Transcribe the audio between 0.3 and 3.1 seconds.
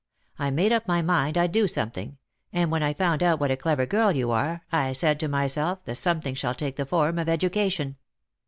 I made up my mind I'd do something; and when I